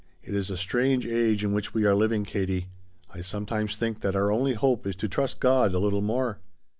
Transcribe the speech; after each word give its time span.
It 0.23 0.33
is 0.33 0.49
a 0.49 0.57
strange 0.57 1.05
age 1.05 1.43
in 1.43 1.53
which 1.53 1.75
we 1.75 1.85
are 1.85 1.93
living, 1.93 2.23
Katie. 2.25 2.69
I 3.13 3.21
sometimes 3.21 3.75
think 3.75 3.99
that 4.01 4.15
our 4.15 4.31
only 4.31 4.55
hope 4.55 4.87
is 4.87 4.95
to 4.95 5.07
trust 5.07 5.39
God 5.39 5.75
a 5.75 5.79
little 5.79 6.01
more." 6.01 6.39